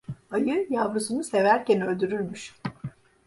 Ayı 0.31 0.67
yavrusunu 0.69 1.23
severken 1.23 1.81
öldürürmüş. 1.81 2.55